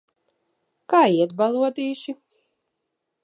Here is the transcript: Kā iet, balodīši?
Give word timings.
Kā 0.93 1.01
iet, 1.17 1.35
balodīši? 1.43 2.15